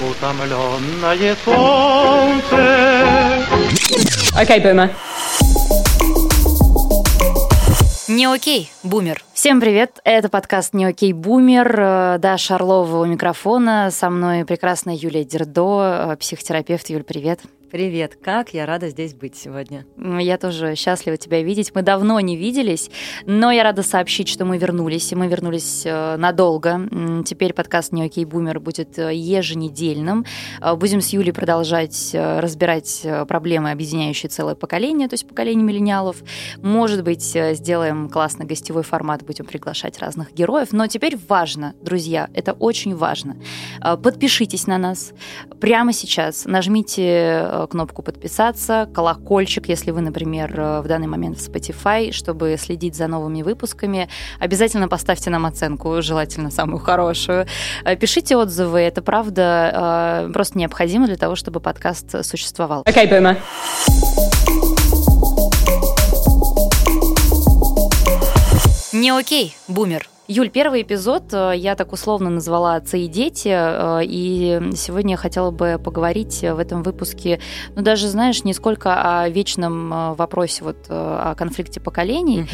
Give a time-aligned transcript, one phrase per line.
[0.00, 3.44] Утомленное солнце.
[4.36, 4.90] Окей, Бoomer.
[8.08, 9.24] Не окей, бумер.
[9.36, 11.78] Всем привет, это подкаст «Не окей, бумер».
[11.78, 16.88] Э, Даша Орлова у микрофона, со мной прекрасная Юлия Дердо, э, психотерапевт.
[16.88, 17.40] Юль, привет.
[17.70, 19.84] Привет, как я рада здесь быть сегодня.
[19.98, 21.74] Я тоже счастлива тебя видеть.
[21.74, 22.90] Мы давно не виделись,
[23.26, 26.88] но я рада сообщить, что мы вернулись, и мы вернулись э, надолго.
[27.26, 30.24] Теперь подкаст «Не окей, бумер» будет еженедельным.
[30.76, 36.18] Будем с Юлей продолжать разбирать проблемы, объединяющие целое поколение, то есть поколение миллениалов.
[36.62, 40.68] Может быть, сделаем классный гостевой формат, будем приглашать разных героев.
[40.72, 43.36] Но теперь важно, друзья, это очень важно.
[43.80, 45.12] Подпишитесь на нас
[45.60, 51.48] прямо сейчас, нажмите Э, кнопку подписаться, колокольчик, если вы, например, э, в данный момент в
[51.48, 54.08] Spotify, чтобы следить за новыми выпусками.
[54.38, 57.46] Обязательно поставьте нам оценку, желательно самую хорошую.
[57.84, 62.82] Э, пишите отзывы, это правда просто необходимо для того, чтобы подкаст существовал.
[62.86, 64.25] Окей, okay, Boomer.
[68.96, 70.08] Не окей, бумер.
[70.26, 75.16] Юль, первый эпизод э, я так условно назвала «Отцы и дети», э, и сегодня я
[75.18, 77.38] хотела бы поговорить в этом выпуске,
[77.76, 82.48] ну, даже, знаешь, не сколько о вечном э, вопросе вот о конфликте поколений, угу.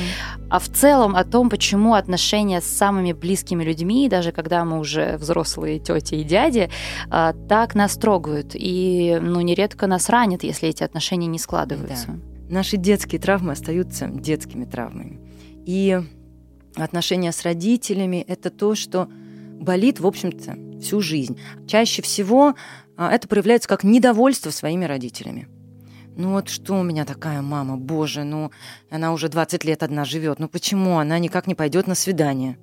[0.50, 5.16] а в целом о том, почему отношения с самыми близкими людьми, даже когда мы уже
[5.18, 6.70] взрослые тети и дяди,
[7.08, 12.08] так нас трогают, и, ну, нередко нас ранят, если эти отношения не складываются.
[12.08, 12.54] Да.
[12.54, 15.20] Наши детские травмы остаются детскими травмами.
[15.64, 16.00] И
[16.76, 19.08] отношения с родителями– это то, что
[19.60, 21.38] болит, в общем-то, всю жизнь.
[21.66, 22.54] Чаще всего
[22.96, 25.48] а, это проявляется как недовольство своими родителями.
[26.16, 28.50] Ну вот что у меня такая мама, боже, ну
[28.90, 32.58] она уже 20 лет одна живет, ну почему она никак не пойдет на свидание?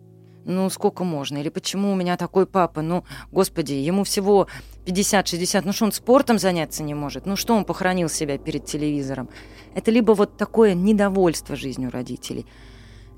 [0.45, 1.37] Ну сколько можно?
[1.37, 2.81] Или почему у меня такой папа?
[2.81, 4.47] Ну, господи, ему всего
[4.85, 7.25] 50-60, ну что он спортом заняться не может?
[7.25, 9.29] Ну что он похоронил себя перед телевизором?
[9.75, 12.45] Это либо вот такое недовольство жизнью родителей–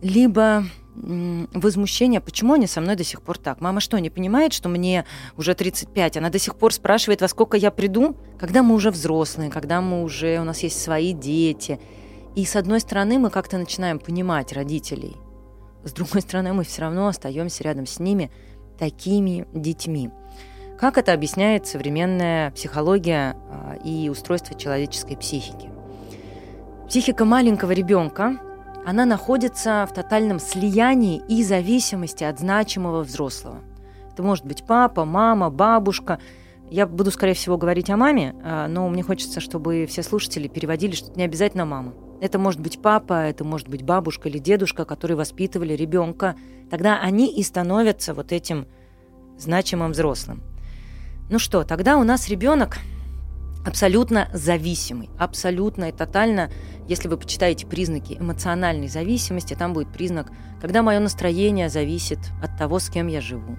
[0.01, 0.65] либо
[0.95, 3.61] возмущение, почему они со мной до сих пор так?
[3.61, 5.05] Мама что, не понимает, что мне
[5.37, 6.17] уже 35?
[6.17, 8.15] Она до сих пор спрашивает, во сколько я приду?
[8.39, 11.79] Когда мы уже взрослые, когда мы уже, у нас есть свои дети.
[12.35, 15.15] И с одной стороны, мы как-то начинаем понимать родителей.
[15.83, 18.31] С другой стороны, мы все равно остаемся рядом с ними
[18.77, 20.09] такими детьми.
[20.79, 25.69] Как это объясняет современная психология а, и устройство человеческой психики?
[26.87, 28.39] Психика маленького ребенка
[28.85, 33.59] она находится в тотальном слиянии и зависимости от значимого взрослого.
[34.11, 36.19] Это может быть папа, мама, бабушка.
[36.69, 40.95] Я буду, скорее всего, говорить о маме, а, но мне хочется, чтобы все слушатели переводили,
[40.95, 41.93] что не обязательно мама.
[42.21, 46.35] Это может быть папа, это может быть бабушка или дедушка, которые воспитывали ребенка.
[46.69, 48.67] Тогда они и становятся вот этим
[49.37, 50.43] значимым взрослым.
[51.29, 52.77] Ну что, тогда у нас ребенок
[53.65, 56.49] абсолютно зависимый, абсолютно и тотально,
[56.87, 62.79] если вы почитаете признаки эмоциональной зависимости, там будет признак, когда мое настроение зависит от того,
[62.79, 63.57] с кем я живу,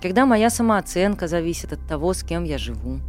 [0.00, 3.00] когда моя самооценка зависит от того, с кем я живу,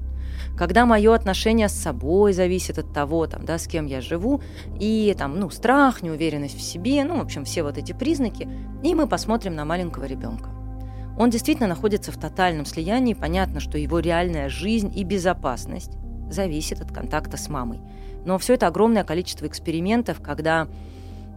[0.58, 4.42] когда мое отношение с собой зависит от того, там, да, с кем я живу,
[4.80, 8.48] и там, ну, страх, неуверенность в себе, ну, в общем, все вот эти признаки,
[8.84, 10.50] и мы посмотрим на маленького ребенка.
[11.18, 15.92] Он действительно находится в тотальном слиянии, понятно, что его реальная жизнь и безопасность
[16.30, 17.80] зависит от контакта с мамой.
[18.26, 20.68] Но все это огромное количество экспериментов, когда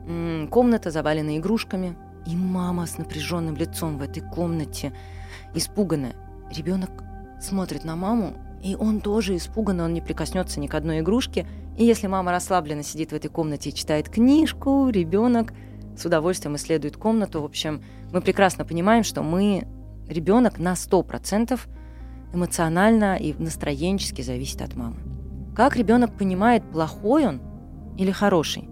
[0.06, 1.96] м- комната завалена игрушками,
[2.26, 4.92] и мама с напряженным лицом в этой комнате,
[5.54, 6.14] испуганная.
[6.54, 6.90] Ребенок
[7.40, 11.46] смотрит на маму, и он тоже испуган, он не прикоснется ни к одной игрушке.
[11.78, 15.54] И если мама расслабленно сидит в этой комнате и читает книжку, ребенок
[15.96, 17.40] с удовольствием исследует комнату.
[17.40, 19.66] В общем, мы прекрасно понимаем, что мы
[20.08, 21.58] ребенок на 100%
[22.32, 24.96] эмоционально и настроенчески зависит от мамы.
[25.54, 27.40] Как ребенок понимает, плохой он
[27.98, 28.68] или хороший?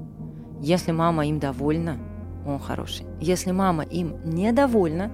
[0.60, 1.98] Если мама им довольна,
[2.46, 3.06] он хороший.
[3.20, 5.10] Если мама им недовольна,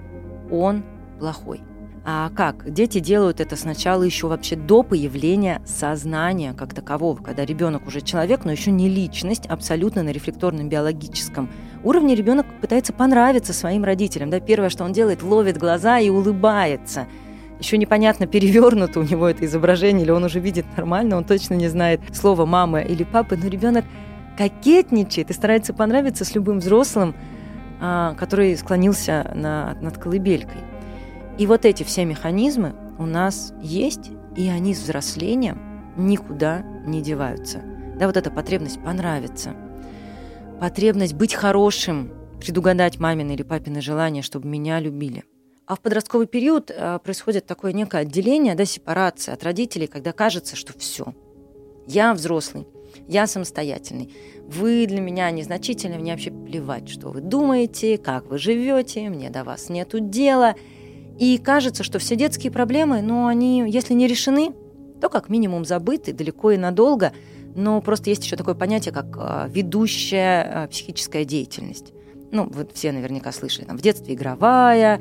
[0.50, 0.84] он
[1.18, 1.60] плохой.
[2.06, 2.70] А как?
[2.70, 8.44] Дети делают это сначала еще вообще до появления сознания как такового, когда ребенок уже человек,
[8.44, 11.48] но еще не личность, абсолютно на рефлекторном биологическом
[11.82, 14.28] уровне ребенок пытается понравиться своим родителям.
[14.28, 17.06] Да, первое, что он делает, ловит глаза и улыбается–
[17.58, 21.68] еще непонятно, перевернуто у него это изображение, или он уже видит нормально, он точно не
[21.68, 23.84] знает слова мамы или папы, но ребенок
[24.36, 27.14] кокетничает и старается понравиться с любым взрослым,
[27.80, 30.60] а, который склонился на, над колыбелькой.
[31.38, 35.60] И вот эти все механизмы у нас есть, и они с взрослением
[35.96, 37.62] никуда не деваются.
[37.96, 39.54] Да, вот эта потребность понравиться,
[40.60, 42.10] потребность быть хорошим,
[42.40, 45.24] предугадать мамины или папины желания, чтобы меня любили–
[45.66, 50.56] А в подростковый период э, происходит такое некое отделение, да, сепарация от родителей, когда кажется,
[50.56, 51.14] что все,
[51.86, 52.66] я взрослый,
[53.08, 54.14] я самостоятельный.
[54.46, 59.42] Вы для меня незначительны, мне вообще плевать, что вы думаете, как вы живете, мне до
[59.42, 60.54] вас нету дела.
[61.18, 64.52] И кажется, что все детские проблемы, ну, они, если не решены,
[65.00, 67.12] то как минимум забыты далеко и надолго.
[67.54, 71.92] Но просто есть еще такое понятие, как э, ведущая э, психическая деятельность.
[72.32, 75.00] Ну, вот все наверняка слышали, там в детстве игровая,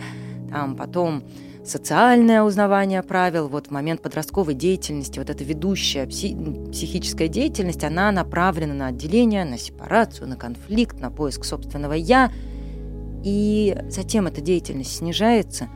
[0.54, 1.24] там потом
[1.66, 8.12] социальное узнавание правил, вот в момент подростковой деятельности, вот эта ведущая пси- психическая деятельность, она
[8.12, 12.32] направлена на отделение, на сепарацию, на конфликт, на поиск собственного «я».
[13.24, 15.70] И затем эта деятельность снижается,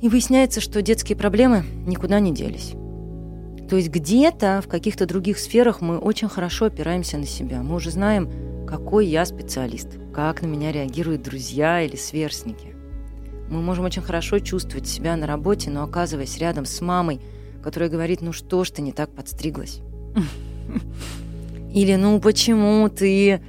[0.00, 2.72] и выясняется, что детские проблемы никуда не делись.
[3.68, 7.62] То есть где-то в каких-то других сферах мы очень хорошо опираемся на себя.
[7.62, 8.30] Мы уже знаем,
[8.66, 12.71] какой я специалист, как на меня реагируют друзья или сверстники.
[13.52, 17.20] Мы можем очень хорошо чувствовать себя на работе, но оказываясь рядом с мамой,
[17.62, 19.80] которая говорит, ну что ж ты не так подстриглась?
[21.74, 23.42] Или ну почему ты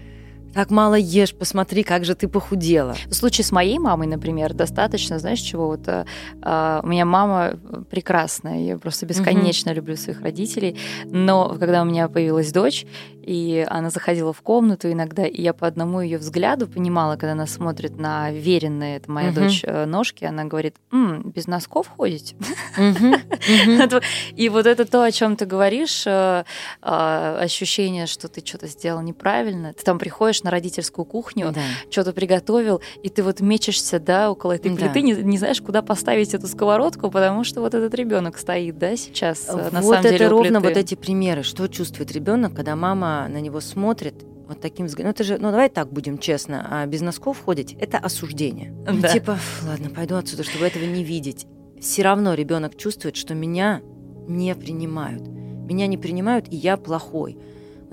[0.54, 2.96] так мало ешь, посмотри, как же ты похудела.
[3.08, 6.06] В случае с моей мамой, например, достаточно, знаешь, чего вот э,
[6.42, 7.60] э у меня мама
[7.90, 9.78] прекрасная, я просто бесконечно угу.
[9.78, 12.86] люблю своих родителей, но когда у меня появилась дочь,
[13.24, 17.48] и она заходила в комнату иногда, и я по одному ее взгляду понимала, когда она
[17.48, 19.42] смотрит на веренные, это моя угу.
[19.42, 22.36] дочь, э, ножки, она говорит, М, без носков ходите?
[24.36, 26.44] И вот это то, о чем ты говоришь, э,
[26.82, 31.54] ощущение, что ты что-то сделал неправильно, ты там приходишь на родительскую кухню,
[31.90, 36.48] что-то приготовил, и ты вот мечешься, да, около этой плиты, не знаешь, куда поставить эту
[36.48, 40.12] сковородку, потому что вот этот ребенок стоит, да, сейчас э, на самом деле.
[40.12, 44.60] Вот это ровно вот эти примеры, что чувствует ребенок, когда мама на него смотрит вот
[44.62, 47.98] таким взглядом, ну это же, ну давай так будем честно, а без носков ходить, это
[47.98, 48.74] осуждение.
[48.86, 48.92] Да.
[48.92, 51.48] Ну, типа, ладно, пойду отсюда, чтобы этого не видеть.
[51.80, 53.82] Все равно ребенок чувствует, что меня
[54.28, 55.28] не принимают.
[55.28, 57.38] Меня не принимают, и я плохой.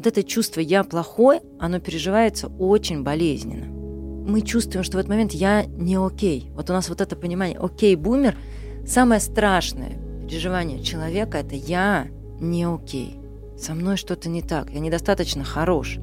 [0.00, 3.66] Вот это чувство «я плохой», оно переживается очень болезненно.
[3.66, 6.50] Мы чувствуем, что в этот момент я не окей.
[6.54, 8.34] Вот у нас вот это понимание «окей, бумер»–
[8.86, 12.06] самое страшное переживание человека– это «я
[12.40, 13.20] не окей»
[13.58, 15.98] со мной что-то не так, я недостаточно хорош.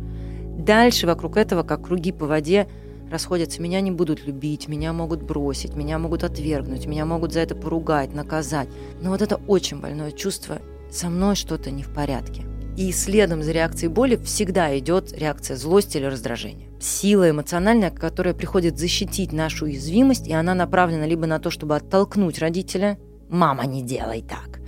[0.60, 2.68] Дальше вокруг этого, как круги по воде,
[3.10, 3.64] расходятся.
[3.64, 8.14] Меня не будут любить, меня могут бросить, меня могут отвергнуть, меня могут за это поругать,
[8.14, 8.70] наказать.
[9.02, 10.60] Но вот это очень больное чувство,
[10.92, 12.46] со мной что-то не в порядке.
[12.78, 16.70] И следом за реакцией боли всегда идет реакция злости или раздражения.
[16.80, 22.38] Сила эмоциональная, которая приходит защитить нашу уязвимость, и она направлена либо на то, чтобы оттолкнуть
[22.38, 24.60] родителя, «мама, не делай так»,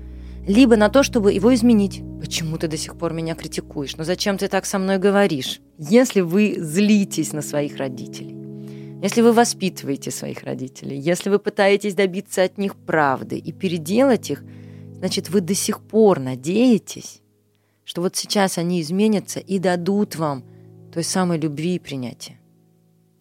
[0.48, 2.02] либо на то, чтобы его изменить.
[2.20, 3.96] Почему ты до сих пор меня критикуешь?
[3.96, 5.62] Ну зачем ты так со мной говоришь?
[5.78, 8.36] Если вы злитесь на своих родителей,
[9.04, 14.44] если вы воспитываете своих родителей, если вы пытаетесь добиться от них правды и переделать их,
[14.98, 17.22] значит, вы до сих пор надеетесь,
[17.90, 20.44] что вот сейчас они изменятся и дадут вам
[20.94, 22.40] той самой любви и принятия.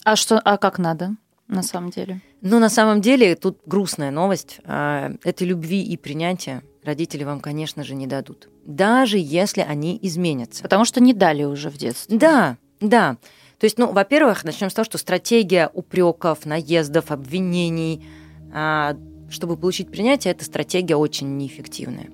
[0.05, 1.17] А что, а как надо
[1.47, 2.21] на самом деле?
[2.43, 4.61] Ну, на самом деле, тут грустная новость.
[4.65, 8.51] А, этой любви и принятия родители вам, конечно же, не дадут.
[8.67, 10.65] Даже если они изменятся.
[10.65, 12.19] Потому что не дали уже в детстве.
[12.19, 13.17] Да, да.
[13.59, 18.07] То есть, ну, во-первых, начнем с того, что стратегия упреков, наездов, обвинений,
[18.53, 18.99] а,
[19.31, 22.11] чтобы получить принятие, эта стратегия очень неэффективная.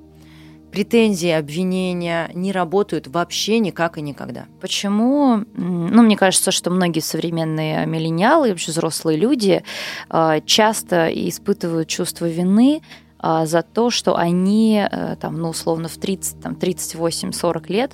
[0.75, 4.46] Претензии, обвинения не работают вообще никак и никогда.
[4.60, 5.44] Почему?
[5.55, 9.63] Ну, мне кажется, что многие современные миллениалы, вообще взрослые люди
[10.08, 12.82] а, часто испытывают чувство вины
[13.24, 17.93] за то, что они, э, там, ну, условно, в 30, там, 38-40 лет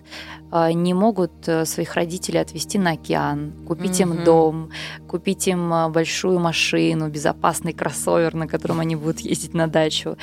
[0.50, 4.16] а, не могут э, своих родителей отвезти на океан, купить mm-hmm.
[4.18, 4.70] им дом,
[5.06, 10.16] купить им а, большую машину, безопасный кроссовер, на котором они будут ездить на дачу.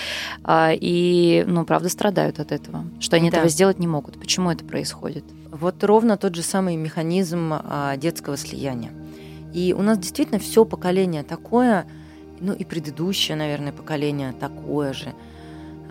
[0.49, 3.37] И, ну, правда, страдают от этого, что они да.
[3.37, 4.19] этого сделать не могут.
[4.19, 5.23] Почему это происходит?
[5.51, 7.53] Вот ровно тот же самый механизм
[7.95, 8.91] детского слияния.
[9.53, 11.87] И у нас действительно все поколение такое,
[12.39, 15.13] ну и предыдущее, наверное, поколение такое же,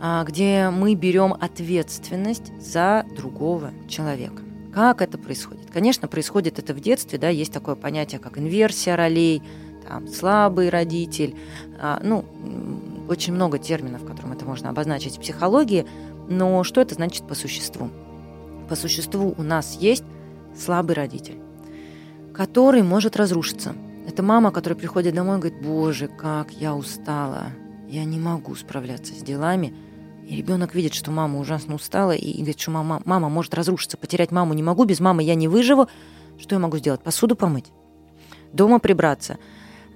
[0.01, 4.43] а, где мы берем ответственность за другого человека.
[4.73, 5.71] Как это происходит?
[5.73, 9.43] Конечно, происходит это в детстве, да, есть такое понятие, как инверсия ролей,
[9.89, 11.35] там, слабый родитель,
[11.81, 12.25] а, ну,
[13.09, 15.87] очень много терминов, которым это можно обозначить в психологии,
[16.29, 17.89] но что это значит по существу?
[18.69, 20.05] По существу у нас есть
[20.59, 21.39] слабый родитель,
[22.35, 23.75] который может разрушиться–
[24.07, 27.47] это мама, которая приходит домой и говорит, боже, как я устала,
[27.89, 29.75] я не могу справляться с делами.
[30.27, 34.33] И ребенок видит, что мама ужасно устала, и говорит, что мама, мама может разрушиться, потерять
[34.33, 35.89] маму не могу, без мамы я не выживу.
[36.39, 37.01] Что я могу сделать?
[37.01, 37.67] Посуду помыть,
[38.53, 39.39] дома прибраться,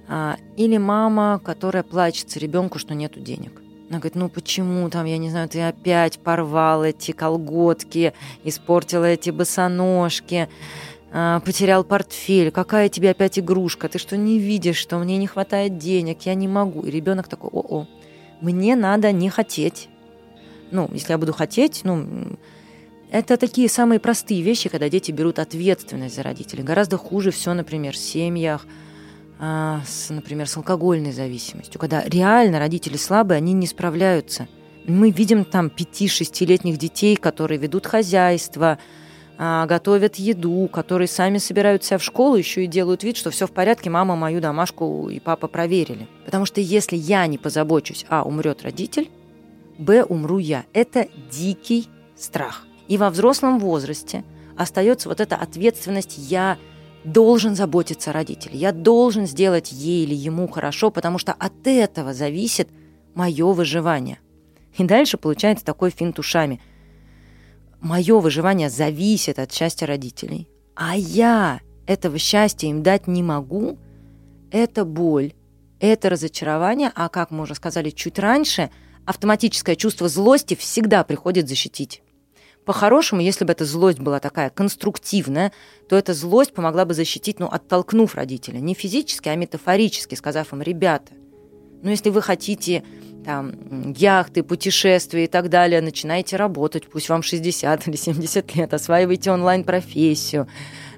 [0.07, 3.61] А, или мама, которая плачется ребенку, что нету денег.
[3.89, 8.13] Она говорит, ну почему там, я не знаю, ты опять порвал эти колготки,
[8.43, 10.47] испортила эти босоножки,
[11.11, 16.21] потерял портфель, какая тебе опять игрушка, ты что не видишь, что мне не хватает денег,
[16.21, 16.83] я не могу.
[16.83, 17.85] И ребенок такой, о-о,
[18.39, 19.89] мне надо не хотеть.
[20.71, 22.37] Ну, если я буду хотеть, ну,
[23.11, 26.63] это такие самые простые вещи, когда дети берут ответственность за родителей.
[26.63, 28.65] Гораздо хуже все, например, в семьях,
[29.37, 34.47] а, с, например, с алкогольной зависимостью, когда реально родители слабые, они не справляются.
[34.87, 39.00] Мы видим там 5-6-летних детей, которые ведут хозяйство, а,
[39.41, 43.51] готовят еду, которые сами собирают себя в школу, еще и делают вид, что все в
[43.51, 46.07] порядке, мама мою домашку и папа проверили.
[46.25, 49.09] Потому что если я не позабочусь, а, умрет родитель,
[49.79, 50.65] б, умру я.
[50.73, 52.67] Это дикий страх.
[52.87, 54.23] И во взрослом возрасте
[54.55, 56.59] остается вот эта ответственность «я
[57.03, 62.13] должен заботиться о родителе, я должен сделать ей или ему хорошо, потому что от этого
[62.13, 62.69] зависит
[63.15, 64.19] мое выживание.
[64.77, 66.61] И дальше получается такой финт ушами.
[67.81, 73.79] Мое выживание зависит от счастья родителей, а я этого счастья им дать не могу.
[74.51, 75.33] Это боль,
[75.79, 78.69] это разочарование, а как мы уже сказали чуть раньше,
[79.05, 82.03] автоматическое чувство злости всегда приходит защитить.
[82.65, 85.51] По-хорошему, если бы эта злость была такая конструктивная,
[85.89, 88.59] то эта злость помогла бы защитить, ну, оттолкнув родителя.
[88.59, 91.13] Не физически, а метафорически, сказав им, ребята,
[91.81, 92.83] ну, если вы хотите
[93.23, 99.31] там, яхты, путешествия и так далее, начинайте работать, пусть вам 60 или 70 лет, осваивайте
[99.31, 100.47] онлайн-профессию,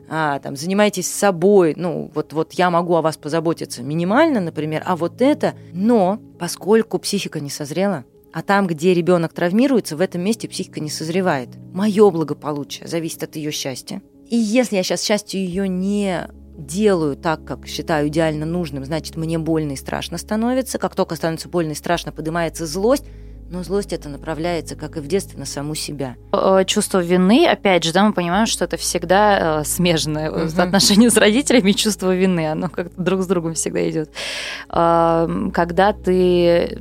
[0.10, 4.96] а, там, занимайтесь собой, ну, вот, вот я могу о вас позаботиться минимально, например, а
[4.96, 10.50] вот это, но поскольку психика не созрела, а там, где ребенок травмируется, в этом месте
[10.50, 11.50] психика не созревает.
[11.72, 14.02] Мое благополучие зависит от ее счастья.
[14.28, 16.28] И если я сейчас счастью ее не
[16.58, 20.78] делаю так, как считаю идеально нужным, значит, мне больно и страшно становится.
[20.78, 23.06] Как только становится больно и страшно, поднимается злость,
[23.50, 26.16] но злость это направляется, как и в детстве, на саму себя.
[26.32, 30.50] Э, чувство вины, опять же, да, мы понимаем, что это всегда э, смежное угу.
[30.62, 34.10] отношение с родителями чувство вины, оно как-то друг с другом всегда идет.
[34.70, 36.78] Э, когда ты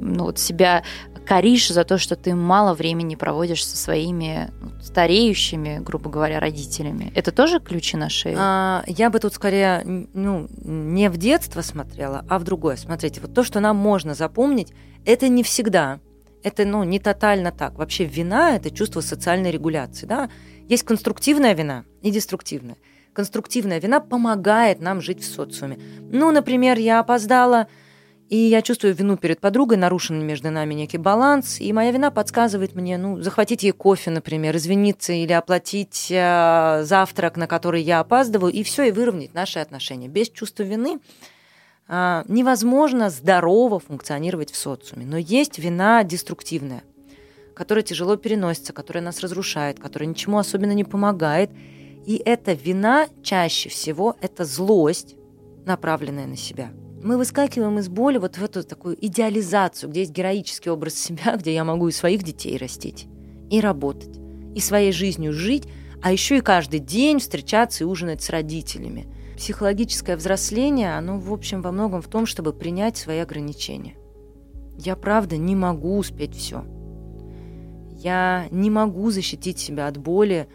[0.00, 0.82] ну, вот себя
[1.26, 7.12] коришь за то, что ты мало времени проводишь со своими ну, стареющими, грубо говоря, родителями.
[7.14, 8.36] Это тоже ключи на шею?
[8.38, 12.76] А, я бы тут скорее ну, не в детство смотрела, а в другое.
[12.76, 14.72] Смотрите, вот то, что нам можно запомнить,
[15.04, 16.00] это не всегда.
[16.42, 17.78] Это ну, не тотально так.
[17.78, 20.06] Вообще вина– это чувство социальной регуляции.
[20.06, 20.28] Да?
[20.68, 22.76] Есть конструктивная вина и деструктивная.
[23.14, 25.78] Конструктивная вина помогает нам жить в социуме.
[26.10, 27.68] Ну, например, я опоздала–
[28.34, 32.74] и я чувствую вину перед подругой, нарушен между нами некий баланс, и моя вина подсказывает
[32.74, 38.52] мне, ну, захватить ей кофе, например, извиниться или оплатить э, завтрак, на который я опаздываю,
[38.52, 40.08] и все, и выровнять наши отношения.
[40.08, 40.98] Без чувства вины
[41.86, 45.06] э, невозможно здорово функционировать в социуме.
[45.06, 46.82] Но есть вина деструктивная,
[47.54, 51.52] которая тяжело переносится, которая нас разрушает, которая ничему особенно не помогает.
[52.04, 55.14] И эта вина чаще всего это злость,
[55.64, 56.72] направленная на себя–
[57.04, 61.52] мы выскакиваем из боли вот в эту такую идеализацию, где есть героический образ себя, где
[61.54, 63.06] я могу и своих детей растить,
[63.50, 64.18] и работать,
[64.54, 65.68] и своей жизнью жить,
[66.02, 69.06] а еще и каждый день встречаться и ужинать с родителями.
[69.36, 73.96] Психологическое взросление, оно, в общем, во многом в том, чтобы принять свои ограничения.
[74.78, 76.64] Я, правда, не могу успеть все.
[77.98, 80.48] Я не могу защитить себя от боли,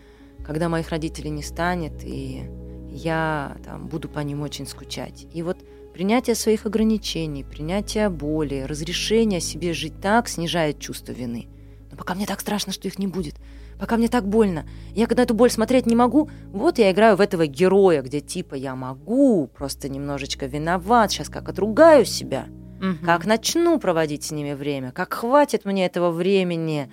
[0.46, 2.50] когда моих родителей не станет, и
[2.90, 5.28] я там, буду по ним очень скучать.
[5.34, 5.58] И вот
[6.00, 11.50] Принятие своих ограничений, принятие боли, разрешение себе жить так снижает чувство вины.
[11.92, 13.36] Но пока мне так страшно, что их не будет.
[13.78, 14.66] Пока мне так больно.
[14.96, 18.56] Я когда эту боль смотреть не могу, вот я играю в этого героя, где типа
[18.56, 22.46] я могу, просто немножечко виноват, сейчас как отругаю себя,
[22.78, 23.06] угу.
[23.06, 26.90] как начну проводить с ними время, как хватит мне этого времени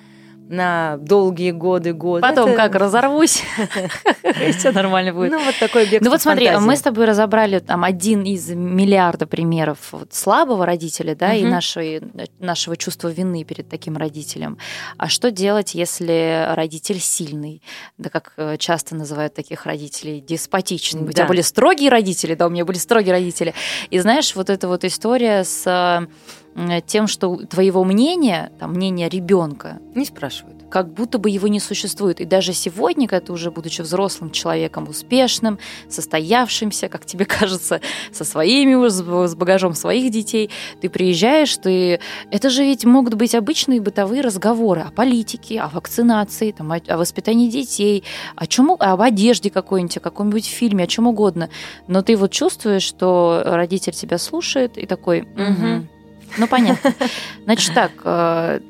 [0.48, 2.22] на долгие годы, годы.
[2.22, 2.56] Потом это...
[2.56, 3.42] как разорвусь,
[4.58, 5.32] все нормально будет.
[5.32, 9.26] Ну, вот такой бегство Ну, вот смотри, мы с тобой разобрали там один из миллиарда
[9.26, 11.44] примеров слабого родителя, да, и
[12.38, 14.58] нашего чувства вины перед таким родителем.
[14.98, 17.62] А что делать, если родитель сильный?
[17.98, 21.02] Да, как э, часто называют таких родителей, деспотичный.
[21.02, 23.54] У тебя были строгие родители, да, у меня были строгие родители.
[23.90, 26.06] И знаешь, вот эта вот история с
[26.86, 30.56] тем, что твоего мнения, там, мнения ребенка не спрашивают.
[30.70, 32.20] как будто бы его не существует.
[32.20, 35.58] И даже сегодня, когда ты уже будучи взрослым человеком, успешным,
[35.88, 37.80] состоявшимся, как тебе кажется,
[38.12, 42.00] со своими, с багажом своих детей, ты приезжаешь, ты...
[42.30, 46.96] Это же ведь могут быть обычные бытовые разговоры о политике, о вакцинации, там, о, о
[46.96, 51.48] воспитании детей, о чем, об одежде какой-нибудь, о каком-нибудь фильме, о чем угодно.
[51.86, 55.86] Но ты вот чувствуешь, что родитель тебя слушает и такой, угу.
[56.38, 56.94] Ну понятно.
[57.44, 58.60] Значит так, э,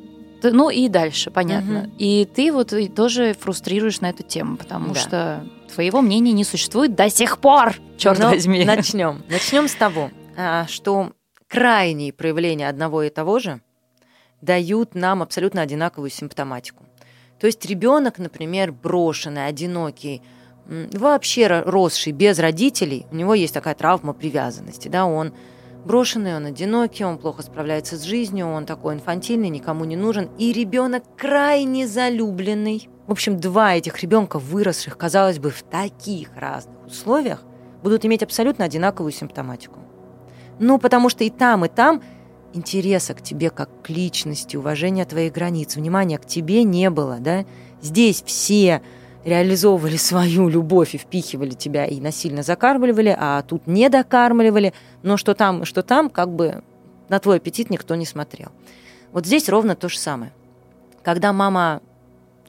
[0.42, 1.90] ну и дальше, понятно.
[1.98, 5.44] И ты вот тоже фрустрируешь на эту тему, потому что
[5.74, 8.64] твоего мнения не существует до сих пор, черт возьми.
[8.64, 9.22] Начнем.
[9.28, 11.12] Начнем с того, а, что
[11.48, 13.60] крайние проявления одного и того же
[14.40, 16.84] дают нам абсолютно одинаковую симптоматику.
[17.40, 20.22] То есть ребенок, например, брошенный, одинокий,
[20.66, 25.32] вообще росший без родителей, у него есть такая травма привязанности, да, он
[25.86, 30.52] брошенный, он одинокий, он плохо справляется с жизнью, он такой инфантильный, никому не нужен, и
[30.52, 32.88] ребенок крайне залюбленный.
[33.06, 37.44] В общем, два этих ребенка, выросших, казалось бы, в таких разных условиях,
[37.82, 39.78] будут иметь абсолютно одинаковую симптоматику.
[40.58, 42.02] Ну, потому что и там, и там
[42.52, 47.44] интереса к тебе как к личности, уважения твоих границ, внимания к тебе не было, да?
[47.80, 48.82] Здесь все
[49.26, 55.34] реализовывали свою любовь и впихивали тебя и насильно закармливали, а тут не докармливали, но что
[55.34, 56.62] там, что там, как бы
[57.08, 58.50] на твой аппетит никто не смотрел.
[59.10, 60.32] Вот здесь ровно то же самое.
[61.02, 61.82] Когда мама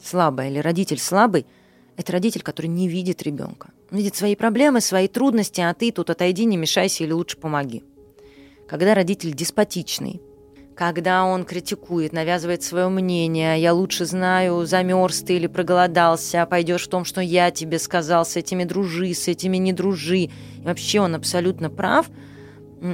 [0.01, 1.47] слабая или родитель слабый,
[1.95, 3.71] это родитель, который не видит ребенка.
[3.91, 7.83] Он видит свои проблемы, свои трудности, а ты тут отойди, не мешайся или лучше помоги.
[8.67, 10.21] Когда родитель деспотичный,
[10.77, 16.89] когда он критикует, навязывает свое мнение, я лучше знаю, замерз ты или проголодался, пойдешь в
[16.89, 20.19] том, что я тебе сказал, с этими дружи, с этими не дружи.
[20.19, 20.31] И
[20.63, 22.05] вообще он абсолютно прав,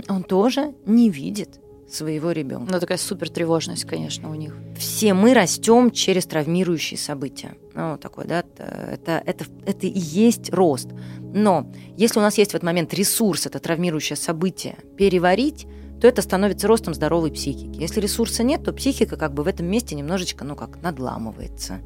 [0.07, 1.59] он тоже не видит
[1.91, 2.71] своего ребенка.
[2.71, 4.55] Ну, такая супер тревожность, конечно, у них.
[4.77, 7.55] Все мы растем через травмирующие события.
[7.75, 10.87] Ну, такой, да, это, это, это и есть рост.
[11.19, 15.67] Но если у нас есть в этот момент ресурс, это травмирующее событие, переварить,
[16.03, 17.79] то это становится ростом здоровой психики.
[17.79, 21.79] Если ресурса нет, то психика как бы в этом месте немножечко, ну как, надламывается.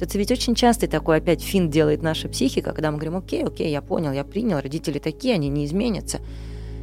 [0.00, 3.70] Это ведь очень частый такой опять фин делает наша психика, когда мы говорим, окей, окей,
[3.70, 6.20] я понял, я принял, родители такие, они не изменятся.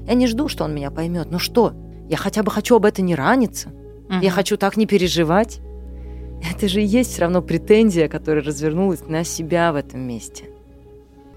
[0.06, 1.32] Я не жду, что он меня поймет.
[1.32, 1.74] Ну что,
[2.08, 3.70] я хотя бы хочу об этом не раниться.
[4.10, 4.20] Угу.
[4.22, 5.62] Я хочу так не переживать.
[6.54, 10.52] Это же и есть все равно претензия, которая развернулась на себя в этом месте.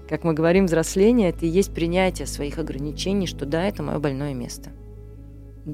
[0.07, 4.35] Как мы говорим, взросление– это и есть принятие своих ограничений, что да, это мое больное
[4.35, 4.69] место.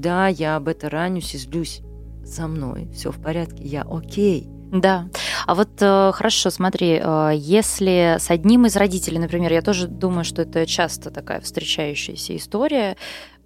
[0.00, 1.80] Да, я об этом ранюсь и злюсь.
[2.24, 4.48] Со мной все в порядке, я окей.
[4.72, 5.08] Да.
[5.46, 10.24] А вот э, хорошо, смотри, э, если с одним из родителей, например, я тоже думаю,
[10.24, 12.96] что это часто такая встречающаяся история,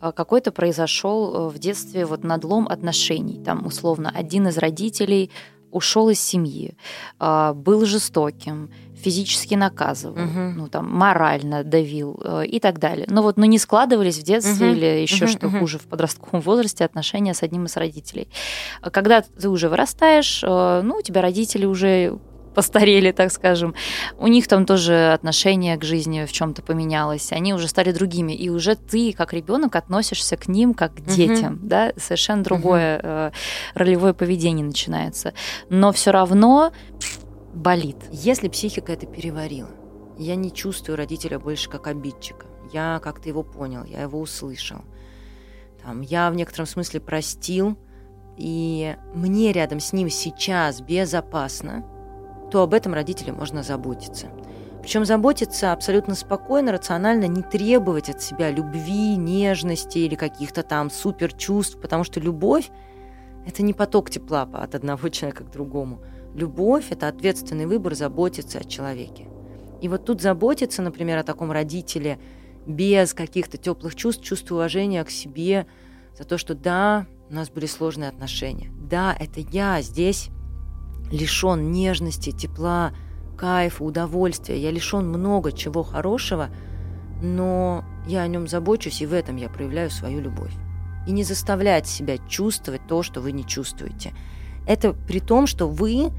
[0.01, 3.39] э, какой-то произошел в детстве вот надлом отношений.
[3.45, 5.31] Там, условно, один из родителей
[5.71, 6.77] ушел из семьи,
[7.19, 10.41] был жестоким, физически наказывал, угу.
[10.57, 13.07] ну там морально давил э, и так далее.
[13.09, 14.77] Но вот, ну не складывались в детстве угу.
[14.77, 15.59] или еще угу, что угу.
[15.59, 18.29] хуже в подростковом возрасте отношения с одним из родителей.
[18.83, 22.19] Когда ты уже вырастаешь, э, ну у тебя родители уже
[22.55, 23.75] постарели, так скажем,
[24.19, 28.49] у них там тоже отношение к жизни в чем-то поменялось, они уже стали другими, и
[28.49, 31.67] уже ты как ребенок относишься к ним как к детям, угу.
[31.67, 33.07] да, совершенно другое угу.
[33.07, 33.31] э,
[33.75, 35.35] ролевое поведение начинается,
[35.69, 36.73] но все равно
[37.55, 37.97] болит.
[38.11, 39.71] Если психика это переварила,
[40.19, 42.47] я не чувствую родителя больше как обидчика.
[42.73, 44.83] Я как-то его понял, я его услышал.
[45.83, 47.77] Там, я в некотором смысле простил,
[48.37, 51.85] и мне рядом с ним сейчас безопасно,
[52.51, 54.29] то об этом родителям можно заботиться.
[54.83, 61.33] Причем заботиться абсолютно спокойно, рационально, не требовать от себя любви, нежности или каких-то там супер
[61.33, 62.71] чувств, потому что любовь–
[63.47, 66.01] это не поток тепла от одного человека к другому–
[66.35, 69.27] Любовь– это ответственный выбор заботиться о человеке.
[69.81, 72.19] И вот тут заботиться, например, о таком родителе
[72.67, 75.67] без каких-то теплых чувств, чувств уважения к себе,
[76.17, 78.71] за то, что да, у нас были сложные отношения.
[78.79, 80.29] Да, это я здесь
[81.11, 82.93] лишен нежности, тепла,
[83.37, 84.61] кайфа, удовольствия.
[84.61, 86.51] Я лишен много чего хорошего,
[87.23, 90.53] но я о нем забочусь, и в этом я проявляю свою любовь.
[91.07, 94.15] И не заставлять себя чувствовать то, что вы не чувствуете–
[94.67, 96.13] это при том, что вы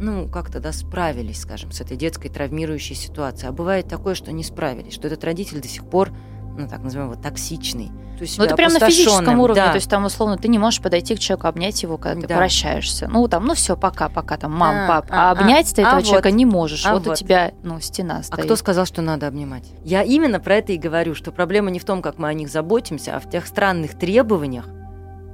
[0.00, 3.48] ну, как тогда справились, скажем, с этой детской травмирующей ситуацией.
[3.48, 6.12] А бывает такое, что не справились, что этот родитель до сих пор
[6.58, 7.90] ну, так называем его, токсичный.
[8.18, 9.68] То есть ну, это прямо на физическом уровне, да.
[9.68, 12.36] то есть там, условно, ты не можешь подойти к человеку, обнять его, когда ты да.
[12.36, 13.08] прощаешься.
[13.08, 15.06] Ну, там, ну все, пока, пока, там, мам, а, пап.
[15.10, 16.84] А, а обнять ты а, этого а человека вот, не можешь.
[16.84, 18.40] А вот, вот у тебя, ну, стена стоит.
[18.40, 19.64] А кто сказал, что надо обнимать?
[19.84, 22.50] Я именно про это и говорю, что проблема не в том, как мы о них
[22.50, 24.66] заботимся, а в тех странных требованиях,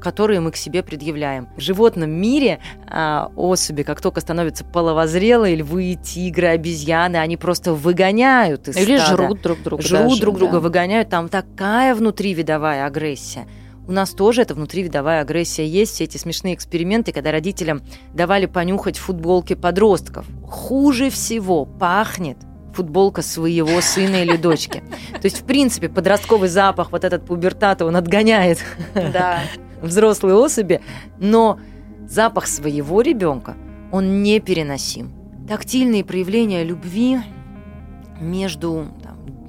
[0.04, 1.48] которые мы к себе предъявляем.
[1.56, 8.68] В животном мире а, особи, как только становятся половозрелые, львы, тигры, обезьяны, они просто выгоняют
[8.68, 9.24] из Или стада.
[9.24, 9.82] жрут друг друга.
[9.82, 10.60] Жрут даже, друг друга, да.
[10.60, 11.08] выгоняют.
[11.08, 13.48] Там такая внутривидовая агрессия.
[13.86, 17.82] У нас тоже эта внутривидовая агрессия есть, все эти смешные эксперименты, когда родителям
[18.14, 20.26] давали понюхать футболки подростков.
[20.46, 22.38] Хуже всего пахнет
[22.74, 24.82] футболка своего сына или дочки.
[25.12, 28.58] То есть, в принципе, подростковый запах, вот этот пубертата, он отгоняет
[28.94, 29.40] Да.
[29.84, 30.80] Взрослые особи,
[31.18, 31.58] но
[32.08, 33.56] запах своего ребенка,
[33.92, 35.12] он непереносим.
[35.48, 37.20] Тактильные проявления любви
[38.20, 38.88] между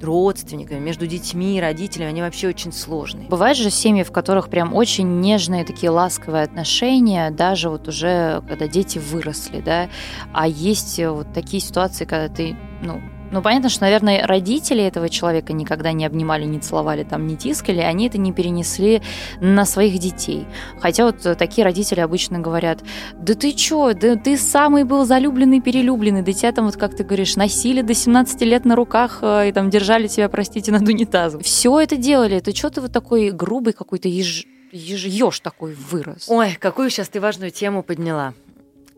[0.02, 3.28] родственниками, между детьми, родителями, они вообще очень сложные.
[3.28, 8.68] Бывают же семьи, в которых прям очень нежные такие ласковые отношения, даже вот уже когда
[8.68, 9.88] дети выросли, да,
[10.32, 13.00] а есть вот такие ситуации, когда ты, ну,
[13.32, 17.80] ну, понятно, что, наверное, родители этого человека никогда не обнимали, не целовали, там, не тискали,
[17.80, 19.02] они это не перенесли
[19.40, 20.46] на своих детей.
[20.80, 22.82] Хотя вот э, такие родители обычно говорят,
[23.14, 27.02] да ты чё, да ты самый был залюбленный, перелюбленный, да тебя там, вот как ты
[27.02, 31.40] говоришь, носили до 17 лет на руках э, и там держали тебя, простите, над унитазом.
[31.40, 34.46] Все это делали, ты что ты вот такой грубый какой-то еж...
[34.72, 35.40] еж...
[35.40, 36.26] такой вырос?
[36.28, 38.34] Ой, какую сейчас ты важную тему подняла.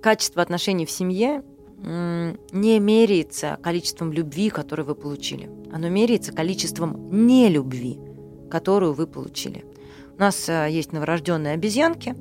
[0.02, 1.42] Качество отношений в семье
[1.80, 5.50] не меряется количеством любви, которую вы получили.
[5.72, 7.98] Оно меряется количеством нелюбви,
[8.50, 9.64] которую вы получили.
[10.16, 12.16] У нас э, есть новорожденные обезьянки,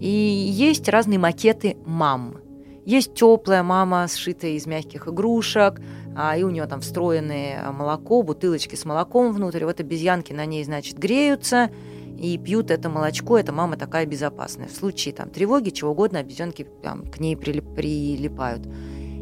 [0.00, 2.36] и есть разные макеты мам.
[2.84, 5.80] Есть теплая мама, сшитая из мягких игрушек,
[6.16, 9.64] а, и у нее там встроенное молоко, бутылочки с молоком внутрь.
[9.64, 11.70] Вот обезьянки на ней, значит, греются
[12.18, 13.38] и пьют это молочко.
[13.38, 14.68] Эта мама такая безопасная.
[14.68, 18.66] В случае там тревоги, чего угодно, обезьянки там, к ней прилип- прилипают.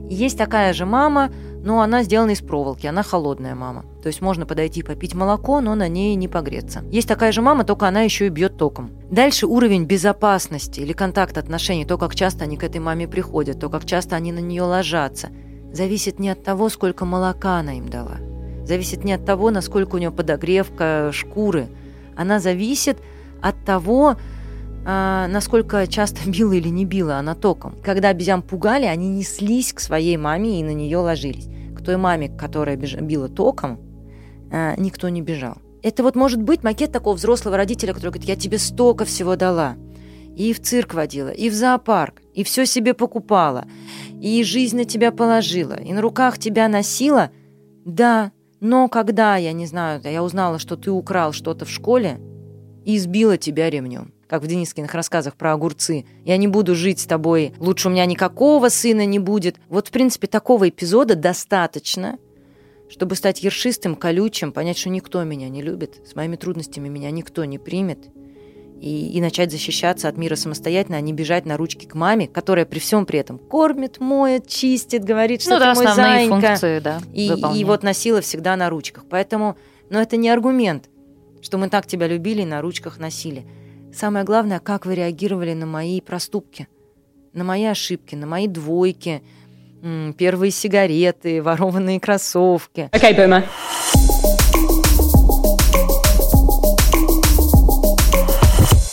[0.09, 3.87] Есть такая же мама, но она сделана из проволоки, она холодная мама.
[4.03, 6.85] То есть можно подойти попить молоко, но на ней не погреться.
[6.91, 8.91] Есть такая же мама, только она еще и бьет током.
[9.11, 13.71] Дальше уровень безопасности или контакт отношений, то, как часто они к этой маме приходят, то,
[13.71, 15.31] как часто они на нее ложатся,
[15.73, 18.19] зависит не от того, сколько молока она им дала.
[18.67, 21.69] Зависит не от того, насколько у нее подогревка шкуры.
[22.17, 22.99] Она зависит
[23.43, 24.17] от того,
[24.87, 27.77] а, насколько часто била или не била она током.
[27.83, 31.49] Когда обезьян пугали, они неслись к своей маме и на нее ложились.
[31.77, 33.81] К той маме, которая била током,
[34.51, 35.59] а, никто не бежал.
[35.83, 39.77] Это вот может быть макет такого взрослого родителя, который говорит, я тебе столько всего дала.
[40.35, 43.67] И в цирк водила, и в зоопарк, и все себе покупала,
[44.21, 47.31] и жизнь на тебя положила, и на руках тебя носила.
[47.85, 48.33] Да,
[48.65, 52.19] но когда, я не знаю, я узнала, что ты украл что-то в школе
[52.87, 56.07] и избила тебя ремнем, как в Денискиных рассказах про огурцы.
[56.25, 59.57] Я не буду жить с тобой, лучше у меня никакого сына не будет.
[59.69, 62.17] Вот, в принципе, такого эпизода достаточно,
[62.89, 67.45] чтобы стать ершистым, колючим, понять, что никто меня не любит, с моими трудностями меня никто
[67.45, 68.09] не примет,
[68.85, 72.67] и, и начать защищаться от мира самостоятельно, а не бежать на ручки к маме, которая
[72.67, 76.47] при всем при этом кормит, моет, чистит, говорит, что ну ты да, мой основные зайка.
[76.47, 77.01] функции, да.
[77.15, 79.05] И, и вот носила всегда на ручках.
[79.09, 79.57] Поэтому,
[79.89, 80.91] но это не аргумент,
[81.41, 83.47] что мы так тебя любили и на ручках носили.
[83.95, 86.69] Самое главное, как вы реагировали на мои проступки,
[87.33, 89.23] на мои ошибки, на мои двойки,
[90.19, 92.91] первые сигареты, ворованные кроссовки.
[92.93, 93.45] Okay, boomer.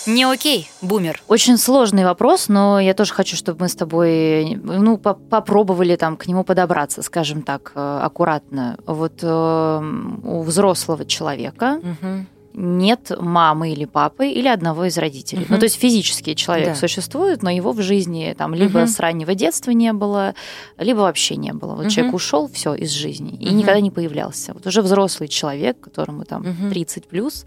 [0.07, 1.21] Не окей, бумер.
[1.27, 6.17] Очень сложный вопрос, но я тоже хочу, чтобы мы с тобой ну, по- попробовали там
[6.17, 8.77] к нему подобраться, скажем так, э, аккуратно.
[8.87, 9.81] Вот э,
[10.23, 12.27] у взрослого человека Мгм.
[12.53, 15.43] нет мамы или папы или одного из родителей.
[15.43, 15.53] Мгм.
[15.53, 16.75] Ну, то есть физически человек Да.
[16.75, 18.87] существует, но его в жизни там либо Мгм.
[18.87, 20.33] с раннего детства не было,
[20.79, 21.75] либо вообще не было.
[21.75, 21.89] Вот Мгм.
[21.89, 23.57] человек ушел, все из жизни и Мгм.
[23.57, 24.53] никогда не появлялся.
[24.53, 26.69] Вот уже взрослый человек, которому там Мгм.
[26.71, 27.45] 30 плюс.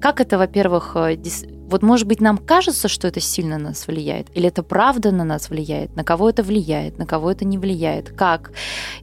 [0.00, 3.86] Как это, во-первых, э, дис- вот может быть нам кажется, что это сильно на нас
[3.86, 7.56] влияет, или это правда на нас влияет, на кого это влияет, на кого это не
[7.58, 8.52] влияет, как,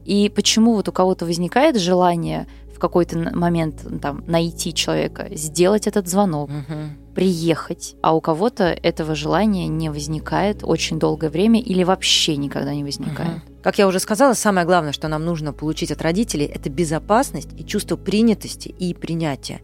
[0.04, 6.08] и почему вот у кого-то возникает желание в какой-то момент там найти человека, сделать этот
[6.08, 6.96] звонок, Мгм.
[7.14, 12.84] приехать, а у кого-то этого желания не возникает очень долгое время или вообще никогда не
[12.84, 13.44] возникает.
[13.44, 13.62] Мгм.
[13.62, 17.64] Как я уже сказала, самое главное, что нам нужно получить от родителей, это безопасность и
[17.64, 19.60] чувство принятости и принятия.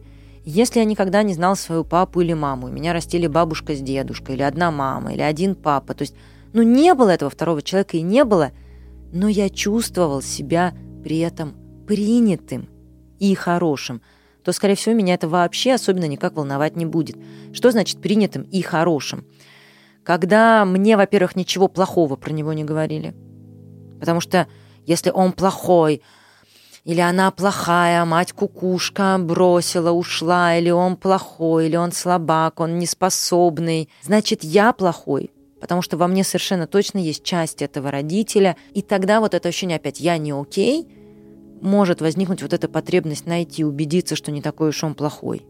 [0.51, 4.33] Если я никогда не знал свою папу или маму, и меня растили бабушка с дедушкой,
[4.33, 6.15] или одна мама, или один папа, то есть,
[6.53, 8.49] ну, не было этого второго человека и не было,
[9.13, 12.67] но я чувствовал себя при этом принятым
[13.19, 14.01] и хорошим,
[14.43, 17.15] то, скорее всего, меня это вообще особенно никак волновать не будет.
[17.53, 19.27] Что значит принятым и хорошим?
[20.03, 23.13] Когда мне, во-первых, ничего плохого про него не говорили.
[23.99, 24.47] Потому что
[24.87, 26.01] если он плохой,
[26.89, 33.89] или она плохая, мать кукушка, бросила, ушла, или он плохой, или он слабак, он неспособный.
[34.01, 35.29] Значит, я плохой,
[35.61, 39.75] потому что во мне совершенно точно есть часть этого родителя, и тогда вот это ощущение
[39.75, 40.87] опять «я не окей»,
[41.61, 45.45] может возникнуть вот эта потребность найти, убедиться, что не такой уж он плохой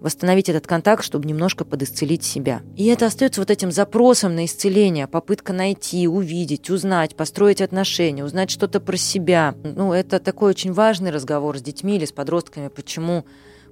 [0.00, 2.62] восстановить этот контакт, чтобы немножко подисцелить себя.
[2.76, 8.50] И это остается вот этим запросом на исцеление, попытка найти, увидеть, узнать, построить отношения, узнать
[8.50, 9.54] что-то про себя.
[9.62, 13.24] Ну, это такой очень важный разговор с детьми или с подростками, почему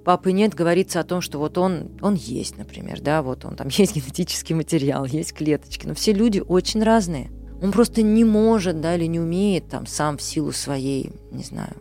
[0.05, 3.69] папы нет, говорится о том, что вот он, он есть, например, да, вот он, там
[3.71, 7.31] есть генетический материал, есть клеточки, но все люди очень разные.
[7.63, 11.75] Он просто не может, да, или не умеет там сам в силу своей, не знаю,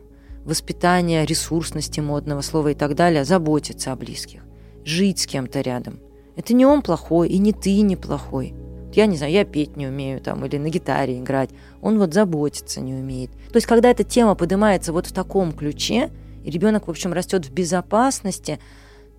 [0.46, 4.44] воспитания, ресурсности модного слова и так далее, заботиться о близких,
[4.86, 6.00] жить с кем-то рядом.
[6.36, 8.54] Это не он плохой, и не ты не плохой.
[8.94, 11.50] Я не знаю, я петь не умею там, или на гитаре играть.
[11.82, 13.32] Он вот заботиться не умеет.
[13.50, 16.12] То есть, когда эта тема поднимается вот в таком ключе,
[16.46, 18.60] и ребенок, в общем, растет в безопасности,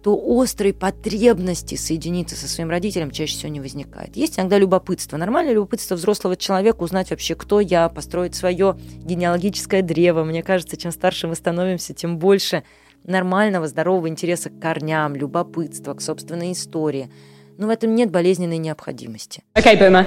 [0.06, 4.14] то острой потребности соединиться со своим родителем чаще всего не возникает.
[4.14, 5.16] Есть иногда любопытство.
[5.16, 10.22] Нормальное любопытство взрослого человека узнать вообще, кто я, построить свое генеалогическое древо.
[10.22, 12.62] Мне кажется, чем старше мы становимся, тем больше
[13.02, 17.10] нормального, здорового интереса к корням, любопытства, к собственной истории.
[17.58, 19.42] Но в этом нет болезненной необходимости.
[19.54, 20.06] Окей, okay.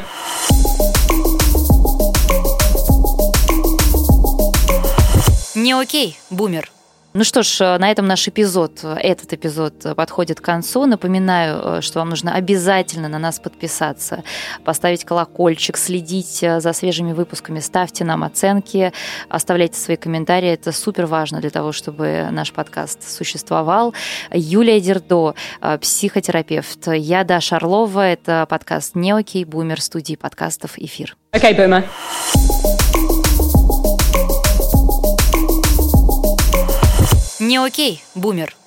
[5.55, 6.71] Не окей, бумер.
[7.11, 10.85] Ну что ж, э, на этом наш эпизод, э, этот эпизод э, подходит к концу.
[10.85, 14.23] Напоминаю, что вам нужно обязательно на нас подписаться,
[14.63, 18.93] поставить колокольчик, следить за свежими выпусками, ставьте нам оценки,
[19.27, 20.49] оставляйте свои комментарии.
[20.49, 23.95] Это супер важно для того, чтобы наш подкаст существовал.
[24.31, 25.33] Юлия Дердо,
[25.81, 26.87] психотерапевт.
[26.93, 28.07] Я Даша Орлова.
[28.07, 31.17] Это подкаст «Не окей, бумер» студии подкастов «Эфир».
[31.31, 32.78] Окей, okay, бумер.
[37.39, 38.58] Не окей, бумер.